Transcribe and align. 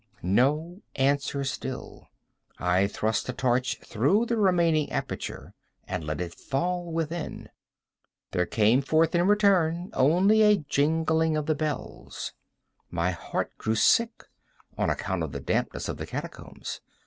No 0.23 0.81
answer 0.95 1.43
still. 1.43 2.07
I 2.57 2.87
thrust 2.87 3.29
a 3.29 3.33
torch 3.33 3.77
through 3.81 4.25
the 4.25 4.35
remaining 4.35 4.91
aperture 4.91 5.53
and 5.87 6.03
let 6.03 6.19
it 6.19 6.33
fall 6.33 6.91
within. 6.91 7.49
There 8.31 8.47
came 8.47 8.81
forth 8.81 9.13
in 9.13 9.27
return 9.27 9.91
only 9.93 10.41
a 10.41 10.57
jingling 10.57 11.37
of 11.37 11.45
the 11.45 11.53
bells. 11.53 12.33
My 12.89 13.11
heart 13.11 13.55
grew 13.59 13.75
sick—on 13.75 14.89
account 14.89 15.21
of 15.21 15.33
the 15.33 15.39
dampness 15.39 15.87
of 15.87 15.97
the 15.97 16.07
catacombs. 16.07 16.81